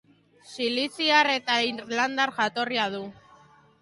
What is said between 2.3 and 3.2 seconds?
jatorria du.